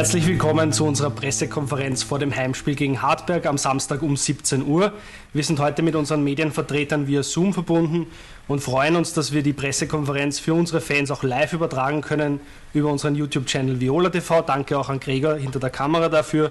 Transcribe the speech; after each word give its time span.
Herzlich 0.00 0.26
willkommen 0.26 0.72
zu 0.72 0.86
unserer 0.86 1.10
Pressekonferenz 1.10 2.02
vor 2.02 2.18
dem 2.18 2.34
Heimspiel 2.34 2.74
gegen 2.74 3.02
Hartberg 3.02 3.44
am 3.44 3.58
Samstag 3.58 4.00
um 4.00 4.16
17 4.16 4.66
Uhr. 4.66 4.94
Wir 5.34 5.44
sind 5.44 5.60
heute 5.60 5.82
mit 5.82 5.94
unseren 5.94 6.24
Medienvertretern 6.24 7.06
via 7.06 7.22
Zoom 7.22 7.52
verbunden 7.52 8.06
und 8.48 8.60
freuen 8.60 8.96
uns, 8.96 9.12
dass 9.12 9.32
wir 9.32 9.42
die 9.42 9.52
Pressekonferenz 9.52 10.38
für 10.38 10.54
unsere 10.54 10.80
Fans 10.80 11.10
auch 11.10 11.22
live 11.22 11.52
übertragen 11.52 12.00
können 12.00 12.40
über 12.72 12.90
unseren 12.90 13.14
YouTube-Channel 13.14 13.78
Viola 13.78 14.08
TV. 14.08 14.40
Danke 14.40 14.78
auch 14.78 14.88
an 14.88 15.00
Gregor 15.00 15.34
hinter 15.34 15.60
der 15.60 15.68
Kamera 15.68 16.08
dafür. 16.08 16.50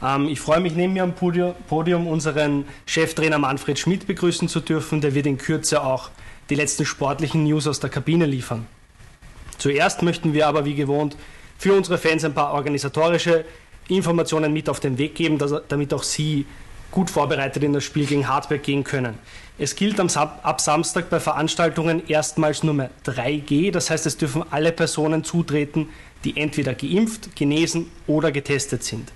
Ähm, 0.00 0.28
ich 0.28 0.38
freue 0.40 0.60
mich, 0.60 0.76
neben 0.76 0.92
mir 0.92 1.02
am 1.02 1.14
Podium 1.14 2.06
unseren 2.06 2.64
Cheftrainer 2.86 3.38
Manfred 3.38 3.76
Schmidt 3.76 4.06
begrüßen 4.06 4.46
zu 4.46 4.60
dürfen. 4.60 5.00
Der 5.00 5.16
wird 5.16 5.26
in 5.26 5.36
Kürze 5.36 5.82
auch 5.82 6.10
die 6.48 6.54
letzten 6.54 6.86
sportlichen 6.86 7.42
News 7.42 7.66
aus 7.66 7.80
der 7.80 7.90
Kabine 7.90 8.26
liefern. 8.26 8.68
Zuerst 9.58 10.02
möchten 10.02 10.32
wir 10.32 10.46
aber 10.46 10.64
wie 10.64 10.76
gewohnt 10.76 11.16
für 11.58 11.72
unsere 11.72 11.98
Fans 11.98 12.24
ein 12.24 12.34
paar 12.34 12.52
organisatorische 12.52 13.44
Informationen 13.88 14.52
mit 14.52 14.68
auf 14.68 14.80
den 14.80 14.98
Weg 14.98 15.14
geben, 15.14 15.38
dass, 15.38 15.52
damit 15.68 15.92
auch 15.92 16.02
sie 16.02 16.46
gut 16.90 17.10
vorbereitet 17.10 17.62
in 17.64 17.72
das 17.72 17.84
Spiel 17.84 18.06
gegen 18.06 18.28
Hardware 18.28 18.60
gehen 18.60 18.84
können. 18.84 19.18
Es 19.58 19.74
gilt 19.74 19.98
am, 20.00 20.08
ab 20.08 20.60
Samstag 20.60 21.10
bei 21.10 21.20
Veranstaltungen 21.20 22.06
erstmals 22.08 22.62
Nummer 22.62 22.90
3G, 23.04 23.72
das 23.72 23.90
heißt 23.90 24.06
es 24.06 24.16
dürfen 24.16 24.44
alle 24.50 24.72
Personen 24.72 25.24
zutreten, 25.24 25.88
die 26.24 26.36
entweder 26.36 26.74
geimpft, 26.74 27.36
genesen 27.36 27.90
oder 28.06 28.32
getestet 28.32 28.84
sind. 28.84 29.12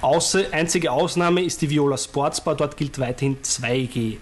Außer, 0.00 0.44
einzige 0.52 0.92
Ausnahme 0.92 1.42
ist 1.42 1.60
die 1.60 1.70
Viola 1.70 1.98
Sportsbar, 1.98 2.54
dort 2.54 2.76
gilt 2.76 2.98
weiterhin 2.98 3.38
2G. 3.42 4.18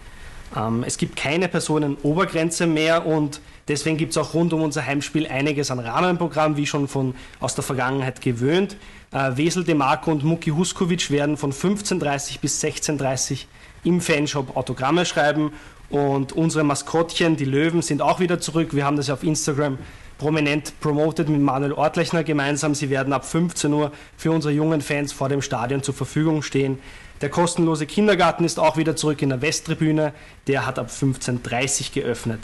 Ähm, 0.56 0.84
es 0.86 0.96
gibt 0.96 1.16
keine 1.16 1.48
Personenobergrenze 1.48 2.66
mehr 2.66 3.06
und 3.06 3.40
Deswegen 3.68 3.96
gibt 3.96 4.12
es 4.12 4.18
auch 4.18 4.32
rund 4.34 4.52
um 4.52 4.62
unser 4.62 4.86
Heimspiel 4.86 5.26
einiges 5.26 5.72
an 5.72 5.80
Rahmenprogramm, 5.80 6.56
wie 6.56 6.66
schon 6.66 6.86
von, 6.86 7.14
aus 7.40 7.56
der 7.56 7.64
Vergangenheit 7.64 8.20
gewöhnt. 8.20 8.76
Äh, 9.10 9.36
Wesel 9.36 9.64
Demarco 9.64 10.12
und 10.12 10.22
Muki 10.22 10.50
Huskovic 10.50 11.10
werden 11.10 11.36
von 11.36 11.52
15.30 11.52 12.40
bis 12.40 12.62
16.30 12.62 13.46
im 13.82 14.00
Fanshop 14.00 14.56
Autogramme 14.56 15.04
schreiben 15.04 15.52
und 15.90 16.32
unsere 16.32 16.64
Maskottchen, 16.64 17.36
die 17.36 17.44
Löwen, 17.44 17.82
sind 17.82 18.02
auch 18.02 18.20
wieder 18.20 18.40
zurück. 18.40 18.72
Wir 18.72 18.84
haben 18.84 18.96
das 18.96 19.08
ja 19.08 19.14
auf 19.14 19.24
Instagram 19.24 19.78
prominent 20.18 20.78
promoted 20.80 21.28
mit 21.28 21.40
Manuel 21.40 21.72
Ortlechner 21.72 22.24
gemeinsam. 22.24 22.74
Sie 22.74 22.88
werden 22.88 23.12
ab 23.12 23.24
15 23.24 23.72
Uhr 23.72 23.92
für 24.16 24.30
unsere 24.30 24.54
jungen 24.54 24.80
Fans 24.80 25.12
vor 25.12 25.28
dem 25.28 25.42
Stadion 25.42 25.82
zur 25.82 25.94
Verfügung 25.94 26.42
stehen. 26.42 26.78
Der 27.22 27.30
kostenlose 27.30 27.86
Kindergarten 27.86 28.44
ist 28.44 28.58
auch 28.58 28.76
wieder 28.76 28.94
zurück 28.94 29.22
in 29.22 29.30
der 29.30 29.40
Westtribüne. 29.40 30.12
Der 30.46 30.66
hat 30.66 30.78
ab 30.78 30.90
15.30 30.90 31.88
Uhr 31.88 32.02
geöffnet. 32.02 32.40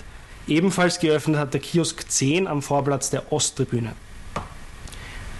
Ebenfalls 0.48 0.98
geöffnet 0.98 1.36
hat 1.36 1.52
der 1.52 1.60
Kiosk 1.60 2.10
10 2.10 2.46
am 2.46 2.62
Vorplatz 2.62 3.10
der 3.10 3.32
Osttribüne. 3.32 3.92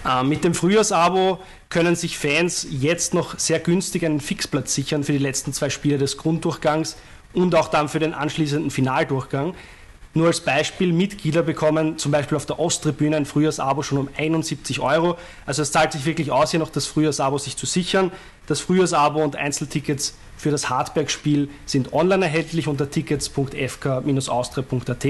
Äh, 0.05 0.23
mit 0.23 0.43
dem 0.43 0.53
Frühjahrsabo 0.53 1.39
können 1.69 1.95
sich 1.95 2.17
Fans 2.17 2.67
jetzt 2.69 3.13
noch 3.13 3.39
sehr 3.39 3.59
günstig 3.59 4.05
einen 4.05 4.21
Fixplatz 4.21 4.75
sichern 4.75 5.03
für 5.03 5.13
die 5.13 5.17
letzten 5.17 5.51
zwei 5.51 5.69
Spiele 5.69 5.97
des 5.97 6.17
Grunddurchgangs 6.17 6.95
und 7.33 7.55
auch 7.55 7.69
dann 7.69 7.89
für 7.89 7.99
den 7.99 8.13
anschließenden 8.13 8.69
Finaldurchgang. 8.69 9.55
Nur 10.15 10.27
als 10.27 10.41
Beispiel, 10.41 10.93
Mitglieder 10.93 11.41
bekommen 11.41 11.97
zum 11.97 12.11
Beispiel 12.11 12.35
auf 12.35 12.45
der 12.45 12.59
Osttribüne 12.59 13.17
ein 13.17 13.25
Frühjahrsabo 13.25 13.81
schon 13.81 13.97
um 13.97 14.09
71 14.15 14.79
Euro. 14.79 15.17
Also 15.47 15.63
es 15.63 15.71
zahlt 15.71 15.91
sich 15.91 16.05
wirklich 16.05 16.31
aus, 16.31 16.51
hier 16.51 16.59
noch 16.59 16.69
das 16.69 16.85
Frühjahrsabo 16.85 17.39
sich 17.39 17.57
zu 17.57 17.65
sichern. 17.65 18.11
Das 18.45 18.59
Frühjahrsabo 18.59 19.23
und 19.23 19.35
Einzeltickets 19.35 20.15
für 20.37 20.51
das 20.51 20.69
Hartberg-Spiel 20.69 21.49
sind 21.65 21.93
online 21.93 22.25
erhältlich 22.25 22.67
unter 22.67 22.91
tickets.fk-austria.at 22.91 25.07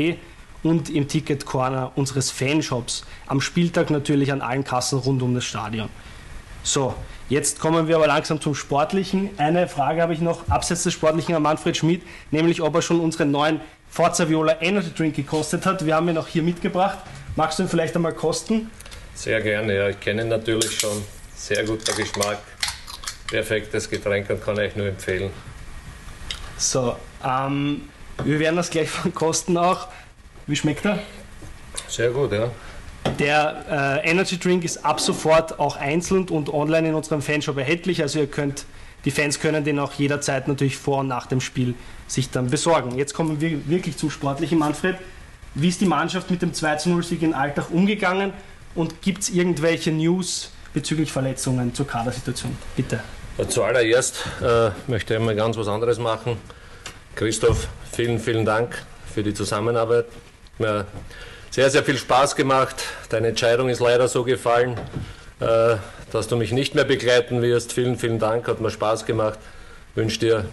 und 0.63 0.89
im 0.89 1.09
Ticket 1.09 1.45
Corner 1.45 1.91
unseres 1.95 2.31
Fanshops. 2.31 3.03
Am 3.27 3.41
Spieltag 3.41 3.89
natürlich 3.89 4.31
an 4.31 4.41
allen 4.41 4.63
Kassen 4.63 4.99
rund 4.99 5.21
um 5.21 5.35
das 5.35 5.43
Stadion. 5.43 5.89
So, 6.65 6.95
jetzt 7.27 7.59
kommen 7.59 7.89
wir 7.89 7.97
aber 7.97 8.07
langsam 8.07 8.39
zum 8.39 8.55
Sportlichen. 8.55 9.31
Eine 9.37 9.67
Frage 9.67 10.01
habe 10.01 10.13
ich 10.13 10.21
noch, 10.21 10.47
abseits 10.47 10.83
des 10.83 10.93
Sportlichen 10.93 11.35
an 11.35 11.41
Manfred 11.41 11.75
Schmidt, 11.75 12.03
nämlich 12.31 12.61
ob 12.61 12.73
er 12.75 12.81
schon 12.81 13.01
unseren 13.01 13.31
neuen 13.31 13.59
Forza 13.89 14.29
Viola 14.29 14.61
Energy 14.61 14.91
Drink 14.95 15.15
gekostet 15.15 15.65
hat. 15.65 15.85
Wir 15.85 15.95
haben 15.95 16.07
ihn 16.07 16.17
auch 16.17 16.27
hier 16.27 16.41
mitgebracht. 16.41 16.99
Magst 17.35 17.59
du 17.59 17.63
ihn 17.63 17.69
vielleicht 17.69 17.95
einmal 17.97 18.13
kosten? 18.13 18.71
Sehr 19.13 19.41
gerne, 19.41 19.75
ja. 19.75 19.89
Ich 19.89 19.99
kenne 19.99 20.21
ihn 20.21 20.29
natürlich 20.29 20.79
schon. 20.79 21.03
Sehr 21.35 21.65
guter 21.65 21.93
Geschmack. 21.93 22.39
Perfektes 23.27 23.89
Getränk 23.89 24.29
und 24.29 24.43
kann 24.43 24.57
ich 24.59 24.75
nur 24.77 24.87
empfehlen. 24.87 25.31
So, 26.57 26.95
ähm, 27.25 27.89
wir 28.23 28.39
werden 28.39 28.55
das 28.55 28.69
gleich 28.69 28.89
kosten 29.13 29.57
auch. 29.57 29.89
Wie 30.47 30.55
schmeckt 30.55 30.85
er? 30.85 30.99
Sehr 31.89 32.11
gut, 32.11 32.31
ja. 32.31 32.49
Der 33.19 34.01
äh, 34.03 34.09
Energy 34.09 34.39
Drink 34.39 34.63
ist 34.63 34.85
ab 34.85 34.99
sofort 34.99 35.59
auch 35.59 35.75
einzeln 35.75 36.27
und 36.29 36.53
online 36.53 36.89
in 36.89 36.95
unserem 36.95 37.21
Fanshop 37.21 37.57
erhältlich. 37.57 38.01
Also 38.01 38.19
ihr 38.19 38.27
könnt, 38.27 38.65
die 39.05 39.11
Fans 39.11 39.39
können 39.39 39.63
den 39.63 39.79
auch 39.79 39.93
jederzeit 39.93 40.47
natürlich 40.47 40.77
vor 40.77 40.99
und 40.99 41.07
nach 41.07 41.27
dem 41.27 41.41
Spiel 41.41 41.75
sich 42.07 42.29
dann 42.31 42.49
besorgen. 42.49 42.97
Jetzt 42.97 43.13
kommen 43.13 43.39
wir 43.41 43.67
wirklich 43.67 43.97
zum 43.97 44.09
Sportlichen, 44.09 44.57
Manfred. 44.57 44.95
Wie 45.55 45.69
ist 45.69 45.81
die 45.81 45.85
Mannschaft 45.85 46.31
mit 46.31 46.41
dem 46.41 46.51
2-0-Sieg 46.51 47.21
in 47.21 47.33
Alltag 47.33 47.69
umgegangen 47.71 48.33
und 48.73 49.01
gibt 49.01 49.23
es 49.23 49.29
irgendwelche 49.29 49.91
News 49.91 50.51
bezüglich 50.73 51.11
Verletzungen 51.11 51.73
zur 51.75 51.85
Kadersituation? 51.85 52.57
Bitte. 52.75 53.01
Zuallererst 53.47 54.25
äh, 54.41 54.71
möchte 54.87 55.13
ich 55.13 55.19
einmal 55.19 55.35
ganz 55.35 55.57
was 55.57 55.67
anderes 55.67 55.99
machen. 55.99 56.37
Christoph, 57.15 57.67
vielen, 57.91 58.19
vielen 58.19 58.45
Dank 58.45 58.83
für 59.13 59.21
die 59.21 59.33
Zusammenarbeit. 59.33 60.05
Mir 60.57 60.85
sehr, 61.53 61.69
sehr 61.69 61.83
viel 61.83 61.99
Spaß 61.99 62.35
gemacht. 62.35 62.83
Deine 63.09 63.27
Entscheidung 63.27 63.69
ist 63.69 63.79
leider 63.79 64.07
so 64.07 64.23
gefallen, 64.23 64.75
äh, 65.39 65.75
dass 66.11 66.27
du 66.27 66.35
mich 66.35 66.51
nicht 66.51 66.73
mehr 66.73 66.83
begleiten 66.83 67.43
wirst. 67.43 67.73
Vielen, 67.73 67.95
vielen 67.99 68.17
Dank, 68.17 68.47
hat 68.47 68.59
mir 68.59 68.71
Spaß 68.71 69.05
gemacht. 69.05 69.37
Ich 69.91 69.97
wünsche 69.97 70.19
dir 70.19 70.45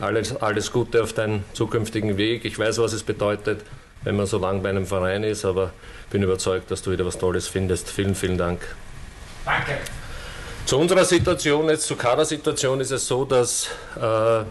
alles, 0.00 0.34
alles 0.42 0.72
Gute 0.72 1.00
auf 1.04 1.12
deinen 1.12 1.44
zukünftigen 1.52 2.16
Weg. 2.16 2.44
Ich 2.44 2.58
weiß, 2.58 2.78
was 2.78 2.92
es 2.92 3.04
bedeutet, 3.04 3.60
wenn 4.02 4.16
man 4.16 4.26
so 4.26 4.38
lange 4.38 4.60
bei 4.60 4.70
einem 4.70 4.84
Verein 4.84 5.22
ist, 5.22 5.44
aber 5.44 5.70
bin 6.10 6.24
überzeugt, 6.24 6.72
dass 6.72 6.82
du 6.82 6.90
wieder 6.90 7.06
was 7.06 7.18
Tolles 7.18 7.46
findest. 7.46 7.88
Vielen, 7.88 8.16
vielen 8.16 8.36
Dank. 8.36 8.60
Danke. 9.44 9.78
Zu 10.66 10.76
unserer 10.76 11.04
Situation, 11.04 11.68
jetzt 11.68 11.86
zur 11.86 11.98
Kadersituation, 11.98 12.80
ist 12.80 12.90
es 12.90 13.06
so, 13.06 13.24
dass 13.24 13.68
äh, 13.94 14.42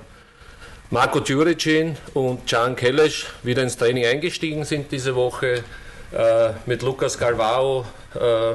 Marco 0.89 1.19
Djuricin 1.19 1.97
und 2.13 2.47
Can 2.47 2.77
Kellesch 2.77 3.25
wieder 3.43 3.61
ins 3.61 3.75
Training 3.75 4.05
eingestiegen 4.05 4.63
sind 4.63 4.89
diese 4.89 5.13
Woche. 5.13 5.65
Äh, 6.11 6.51
mit 6.65 6.81
Lukas 6.83 7.17
Galvao 7.17 7.85
äh, 8.15 8.53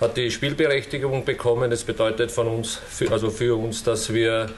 hat 0.00 0.16
die 0.16 0.30
Spielberechtigung 0.30 1.24
bekommen. 1.24 1.70
Das 1.70 1.84
bedeutet 1.84 2.30
von 2.30 2.46
uns, 2.48 2.80
also 3.10 3.30
für 3.30 3.58
uns, 3.58 3.82
dass 3.82 4.12
wir 4.12 4.50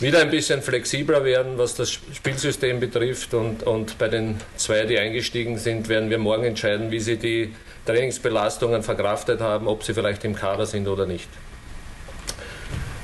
wieder 0.00 0.20
ein 0.20 0.30
bisschen 0.30 0.62
flexibler 0.62 1.24
werden, 1.24 1.58
was 1.58 1.76
das 1.76 1.92
Spielsystem 1.92 2.80
betrifft. 2.80 3.34
Und, 3.34 3.62
und 3.62 3.98
bei 3.98 4.08
den 4.08 4.40
zwei, 4.56 4.84
die 4.84 4.98
eingestiegen 4.98 5.58
sind, 5.58 5.88
werden 5.88 6.10
wir 6.10 6.18
morgen 6.18 6.44
entscheiden, 6.44 6.90
wie 6.90 7.00
sie 7.00 7.16
die 7.16 7.54
Trainingsbelastungen 7.86 8.82
verkraftet 8.82 9.40
haben, 9.40 9.68
ob 9.68 9.84
sie 9.84 9.94
vielleicht 9.94 10.24
im 10.24 10.34
Kader 10.34 10.66
sind 10.66 10.88
oder 10.88 11.06
nicht. 11.06 11.28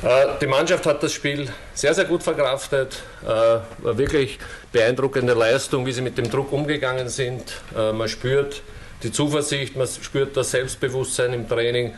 Äh, 0.02 0.26
die 0.40 0.46
Mannschaft 0.46 0.86
hat 0.86 1.02
das 1.02 1.12
Spiel 1.12 1.48
sehr, 1.74 1.92
sehr 1.92 2.04
gut 2.04 2.22
verkraftet. 2.22 3.02
War 3.22 3.64
wirklich 3.82 4.38
beeindruckende 4.72 5.34
Leistung, 5.34 5.86
wie 5.86 5.92
sie 5.92 6.02
mit 6.02 6.18
dem 6.18 6.30
Druck 6.30 6.52
umgegangen 6.52 7.08
sind. 7.08 7.60
Äh, 7.76 7.92
man 7.92 8.08
spürt 8.08 8.62
die 9.02 9.10
Zuversicht, 9.10 9.76
man 9.76 9.86
spürt 9.88 10.36
das 10.36 10.52
Selbstbewusstsein 10.52 11.32
im 11.32 11.48
Training. 11.48 11.94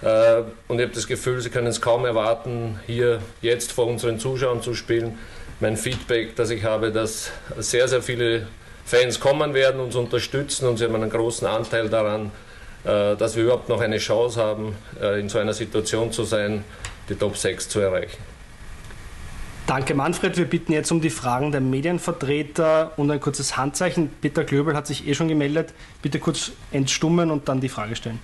Äh, 0.00 0.42
und 0.68 0.78
ich 0.78 0.86
habe 0.86 0.94
das 0.94 1.06
Gefühl, 1.06 1.40
sie 1.40 1.50
können 1.50 1.66
es 1.66 1.80
kaum 1.80 2.06
erwarten, 2.06 2.80
hier 2.86 3.20
jetzt 3.42 3.72
vor 3.72 3.86
unseren 3.86 4.18
Zuschauern 4.18 4.62
zu 4.62 4.74
spielen. 4.74 5.18
Mein 5.60 5.76
Feedback, 5.76 6.34
das 6.36 6.50
ich 6.50 6.64
habe, 6.64 6.90
dass 6.90 7.30
sehr, 7.58 7.86
sehr 7.86 8.02
viele 8.02 8.46
Fans 8.84 9.20
kommen 9.20 9.54
werden, 9.54 9.80
uns 9.80 9.94
unterstützen 9.94 10.66
und 10.66 10.78
sie 10.78 10.84
haben 10.84 10.94
einen 10.94 11.10
großen 11.10 11.46
Anteil 11.46 11.88
daran, 11.88 12.32
dass 12.82 13.36
wir 13.36 13.44
überhaupt 13.44 13.68
noch 13.68 13.80
eine 13.80 13.98
Chance 13.98 14.40
haben, 14.40 14.74
in 15.20 15.28
so 15.28 15.38
einer 15.38 15.52
Situation 15.52 16.10
zu 16.10 16.24
sein 16.24 16.64
die 17.12 17.18
Top 17.18 17.36
6 17.36 17.68
zu 17.68 17.80
erreichen. 17.80 18.18
Danke 19.66 19.94
Manfred. 19.94 20.36
Wir 20.36 20.44
bitten 20.44 20.72
jetzt 20.72 20.90
um 20.90 21.00
die 21.00 21.10
Fragen 21.10 21.52
der 21.52 21.60
Medienvertreter 21.60 22.92
und 22.96 23.10
ein 23.10 23.20
kurzes 23.20 23.56
Handzeichen. 23.56 24.10
Peter 24.20 24.44
Klöbel 24.44 24.74
hat 24.74 24.86
sich 24.86 25.06
eh 25.06 25.14
schon 25.14 25.28
gemeldet. 25.28 25.72
Bitte 26.02 26.18
kurz 26.18 26.52
entstummen 26.72 27.30
und 27.30 27.48
dann 27.48 27.60
die 27.60 27.68
Frage 27.68 27.94
stellen. 27.94 28.18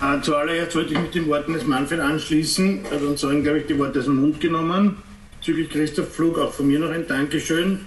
Äh, 0.00 0.22
zuallererst 0.22 0.76
wollte 0.76 0.94
ich 0.94 1.00
mit 1.00 1.14
den 1.14 1.26
Worten 1.26 1.52
des 1.52 1.66
Manfred 1.66 2.00
anschließen. 2.00 2.84
Er 2.84 2.90
hat 2.92 3.02
uns 3.02 3.20
sagen, 3.20 3.42
glaube 3.42 3.58
ich, 3.58 3.66
die 3.66 3.78
Worte 3.78 3.98
aus 3.98 4.06
dem 4.06 4.20
Mund 4.20 4.40
genommen. 4.40 5.02
Bezüglich 5.38 5.68
Christoph 5.68 6.14
Flug 6.14 6.38
auch 6.38 6.52
von 6.52 6.66
mir 6.66 6.78
noch 6.78 6.90
ein 6.90 7.06
Dankeschön. 7.06 7.86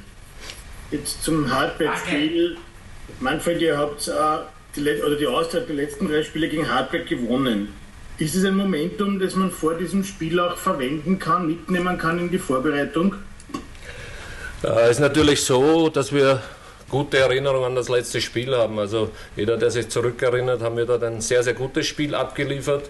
Jetzt 0.92 1.24
zum 1.24 1.52
Hardback-Spiel. 1.52 2.58
Manfred, 3.20 3.62
ihr 3.62 3.78
habt 3.78 4.08
äh, 4.08 4.12
die, 4.76 4.82
oder 4.82 5.16
die 5.16 5.28
Auszeit 5.28 5.68
der 5.68 5.76
letzten 5.76 6.08
drei 6.08 6.24
Spiele 6.24 6.50
gegen 6.50 6.70
Hardback 6.70 7.08
gewonnen. 7.08 7.70
Ist 8.20 8.36
es 8.36 8.46
ein 8.46 8.56
Momentum, 8.56 9.20
das 9.20 9.36
man 9.36 9.50
vor 9.50 9.74
diesem 9.74 10.04
Spiel 10.04 10.40
auch 10.40 10.56
verwenden 10.56 11.18
kann, 11.18 11.48
mitnehmen 11.48 11.98
kann 11.98 12.20
in 12.20 12.30
die 12.30 12.38
Vorbereitung? 12.38 13.16
Es 14.62 14.92
ist 14.92 15.00
natürlich 15.00 15.44
so, 15.44 15.90
dass 15.90 16.14
wir 16.14 16.42
gute 16.90 17.18
Erinnerung 17.18 17.66
an 17.66 17.76
das 17.76 17.90
letzte 17.90 18.22
Spiel 18.22 18.56
haben. 18.56 18.78
Also 18.78 19.10
jeder, 19.36 19.58
der 19.58 19.72
sich 19.72 19.90
zurückerinnert, 19.90 20.62
haben 20.62 20.78
wir 20.78 20.86
dort 20.86 21.04
ein 21.04 21.22
sehr, 21.22 21.42
sehr 21.42 21.56
gutes 21.56 21.88
Spiel 21.88 22.14
abgeliefert, 22.14 22.90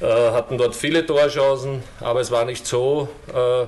äh, 0.00 0.06
hatten 0.06 0.56
dort 0.58 0.76
viele 0.76 1.04
Torchancen, 1.04 1.82
aber 1.98 2.20
es 2.20 2.30
war 2.30 2.44
nicht 2.44 2.64
so, 2.64 3.08
äh, 3.34 3.66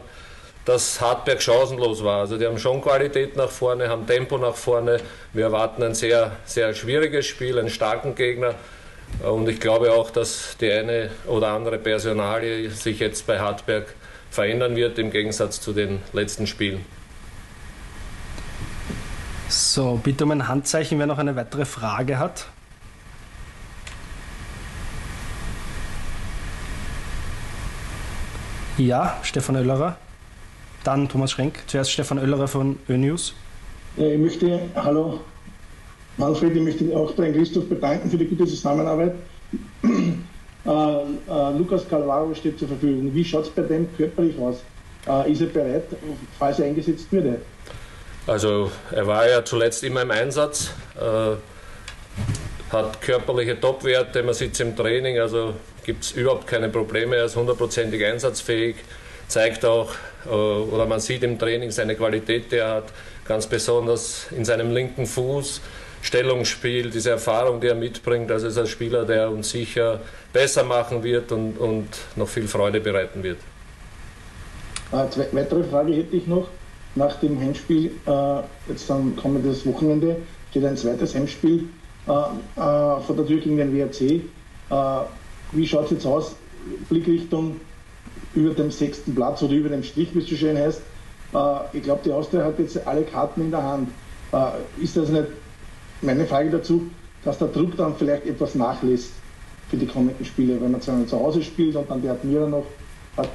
dass 0.64 1.00
Hartberg 1.00 1.42
chancenlos 1.42 2.04
war. 2.04 2.20
Also 2.20 2.38
die 2.38 2.46
haben 2.46 2.58
schon 2.58 2.80
Qualität 2.80 3.36
nach 3.36 3.50
vorne, 3.50 3.88
haben 3.88 4.06
Tempo 4.06 4.38
nach 4.38 4.54
vorne. 4.54 4.98
Wir 5.32 5.46
erwarten 5.46 5.82
ein 5.82 5.94
sehr, 5.94 6.36
sehr 6.44 6.72
schwieriges 6.72 7.26
Spiel, 7.26 7.58
einen 7.58 7.68
starken 7.68 8.14
Gegner. 8.14 8.54
Und 9.22 9.48
ich 9.48 9.60
glaube 9.60 9.92
auch, 9.92 10.10
dass 10.10 10.56
die 10.60 10.70
eine 10.70 11.10
oder 11.26 11.48
andere 11.48 11.78
Personalie 11.78 12.70
sich 12.70 12.98
jetzt 12.98 13.26
bei 13.26 13.40
Hartberg 13.40 13.94
verändern 14.30 14.76
wird 14.76 14.98
im 14.98 15.10
Gegensatz 15.10 15.60
zu 15.60 15.72
den 15.72 16.00
letzten 16.12 16.46
Spielen. 16.46 16.84
So, 19.48 20.00
bitte 20.02 20.24
um 20.24 20.32
ein 20.32 20.48
Handzeichen, 20.48 20.98
wer 20.98 21.06
noch 21.06 21.18
eine 21.18 21.36
weitere 21.36 21.64
Frage 21.64 22.18
hat. 22.18 22.46
Ja, 28.76 29.18
Stefan 29.22 29.56
Oellerer. 29.56 29.96
Dann 30.82 31.08
Thomas 31.08 31.30
Schrenk. 31.30 31.60
Zuerst 31.68 31.92
Stefan 31.92 32.18
Oellerer 32.18 32.48
von 32.48 32.78
ÖNews. 32.88 33.34
Ja, 33.96 34.08
ich 34.08 34.18
möchte, 34.18 34.60
hallo 34.74 35.20
Manfred, 36.16 36.56
ich 36.56 36.62
möchte 36.62 36.96
auch 36.96 37.12
bei 37.12 37.32
Christoph 37.32 37.68
bedanken 37.68 38.10
für 38.10 38.16
die 38.16 38.26
gute 38.26 38.46
Zusammenarbeit. 38.46 39.14
Äh, 40.66 40.70
äh, 40.70 41.58
Lukas 41.58 41.86
Calvaro 41.86 42.34
steht 42.34 42.58
zur 42.58 42.68
Verfügung. 42.68 43.14
Wie 43.14 43.22
schaut 43.22 43.44
es 43.44 43.50
bei 43.50 43.60
dem 43.60 43.86
körperlich 43.98 44.38
aus? 44.38 44.62
Äh, 45.06 45.30
ist 45.32 45.42
er 45.42 45.48
bereit, 45.48 45.84
falls 46.38 46.58
er 46.58 46.64
eingesetzt 46.64 47.12
würde? 47.12 47.38
Also 48.26 48.70
er 48.90 49.06
war 49.06 49.28
ja 49.28 49.44
zuletzt 49.44 49.84
immer 49.84 50.00
im 50.00 50.10
Einsatz, 50.10 50.70
äh, 50.98 52.72
hat 52.72 53.02
körperliche 53.02 53.60
Topwerte, 53.60 54.22
man 54.22 54.32
sitzt 54.32 54.58
im 54.62 54.74
Training, 54.74 55.18
also 55.18 55.52
gibt 55.84 56.04
es 56.04 56.12
überhaupt 56.12 56.46
keine 56.46 56.70
Probleme, 56.70 57.16
er 57.16 57.26
ist 57.26 57.36
hundertprozentig 57.36 58.02
einsatzfähig, 58.02 58.76
zeigt 59.28 59.66
auch, 59.66 59.92
äh, 60.24 60.30
oder 60.30 60.86
man 60.86 61.00
sieht 61.00 61.22
im 61.24 61.38
Training 61.38 61.70
seine 61.70 61.94
Qualität, 61.94 62.50
die 62.50 62.56
er 62.56 62.76
hat, 62.76 62.92
ganz 63.26 63.46
besonders 63.46 64.28
in 64.30 64.46
seinem 64.46 64.72
linken 64.72 65.04
Fuß. 65.04 65.60
Stellungsspiel, 66.04 66.90
diese 66.90 67.10
Erfahrung, 67.10 67.62
die 67.62 67.68
er 67.68 67.74
mitbringt, 67.74 68.30
also 68.30 68.46
ist 68.46 68.58
ein 68.58 68.66
Spieler, 68.66 69.06
der 69.06 69.30
uns 69.30 69.48
sicher 69.48 70.00
besser 70.34 70.62
machen 70.62 71.02
wird 71.02 71.32
und, 71.32 71.56
und 71.56 71.88
noch 72.14 72.28
viel 72.28 72.46
Freude 72.46 72.78
bereiten 72.78 73.22
wird. 73.22 73.38
Eine 74.92 75.08
äh, 75.08 75.26
weitere 75.32 75.64
Frage 75.64 75.94
hätte 75.94 76.14
ich 76.14 76.26
noch. 76.26 76.48
Nach 76.94 77.18
dem 77.20 77.40
Heimspiel, 77.40 77.90
äh, 78.06 78.40
jetzt 78.68 78.88
dann 78.88 79.16
kommendes 79.16 79.64
Wochenende, 79.64 80.16
steht 80.50 80.66
ein 80.66 80.76
zweites 80.76 81.14
Heimspiel 81.14 81.68
äh, 82.06 82.10
äh, 82.10 83.00
von 83.00 83.16
der 83.16 83.26
Tür 83.26 83.40
gegen 83.40 83.56
den 83.56 83.74
WRC. 83.74 84.00
Äh, 84.02 84.20
wie 85.52 85.66
schaut 85.66 85.86
es 85.86 85.92
jetzt 85.92 86.06
aus? 86.06 86.36
Blickrichtung 86.90 87.58
über 88.34 88.52
dem 88.52 88.70
sechsten 88.70 89.14
Platz 89.14 89.42
oder 89.42 89.54
über 89.54 89.70
dem 89.70 89.82
Strich, 89.82 90.14
wie 90.14 90.18
es 90.18 90.28
so 90.28 90.36
schön 90.36 90.58
heißt. 90.58 90.82
Äh, 91.34 91.38
ich 91.72 91.82
glaube, 91.82 92.02
die 92.04 92.12
Austria 92.12 92.44
hat 92.44 92.58
jetzt 92.58 92.86
alle 92.86 93.04
Karten 93.04 93.40
in 93.40 93.50
der 93.50 93.62
Hand. 93.62 93.88
ist 94.82 94.96
das 94.96 95.08
nicht 95.08 95.28
meine 96.04 96.26
Frage 96.26 96.50
dazu, 96.50 96.90
dass 97.24 97.38
der 97.38 97.48
Druck 97.48 97.76
dann 97.76 97.96
vielleicht 97.96 98.26
etwas 98.26 98.54
nachlässt 98.54 99.10
für 99.70 99.76
die 99.76 99.86
kommenden 99.86 100.24
Spiele, 100.24 100.60
wenn 100.60 100.70
man 100.70 100.80
zu 100.80 101.18
Hause 101.18 101.42
spielt 101.42 101.74
und 101.76 101.90
dann 101.90 102.02
die 102.02 102.08
Admira 102.08 102.46
noch 102.46 102.66
hat. 103.16 103.30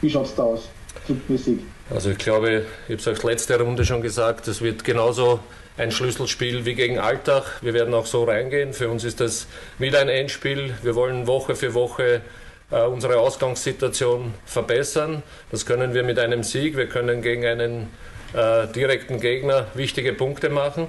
Wie 0.00 0.10
schaut 0.10 0.26
es 0.26 0.34
da 0.34 0.42
aus, 0.42 0.68
druckmäßig? 1.06 1.58
Also 1.90 2.10
ich 2.10 2.18
glaube, 2.18 2.64
ich 2.88 2.92
habe 2.92 2.94
es 2.94 3.06
euch 3.06 3.22
letzte 3.22 3.60
Runde 3.60 3.84
schon 3.84 4.02
gesagt, 4.02 4.48
es 4.48 4.60
wird 4.60 4.84
genauso 4.84 5.40
ein 5.78 5.92
Schlüsselspiel 5.92 6.64
wie 6.64 6.74
gegen 6.74 6.98
Alltag. 6.98 7.44
Wir 7.60 7.74
werden 7.74 7.94
auch 7.94 8.06
so 8.06 8.24
reingehen. 8.24 8.72
Für 8.72 8.88
uns 8.88 9.04
ist 9.04 9.20
das 9.20 9.46
wieder 9.78 10.00
ein 10.00 10.08
Endspiel. 10.08 10.74
Wir 10.82 10.94
wollen 10.94 11.26
Woche 11.26 11.54
für 11.54 11.74
Woche 11.74 12.22
äh, 12.70 12.82
unsere 12.82 13.18
Ausgangssituation 13.18 14.34
verbessern. 14.44 15.22
Das 15.50 15.66
können 15.66 15.94
wir 15.94 16.02
mit 16.02 16.18
einem 16.18 16.42
Sieg. 16.42 16.76
Wir 16.76 16.88
können 16.88 17.22
gegen 17.22 17.44
einen 17.44 17.88
äh, 18.34 18.66
direkten 18.68 19.20
Gegner 19.20 19.66
wichtige 19.74 20.12
Punkte 20.12 20.48
machen. 20.48 20.88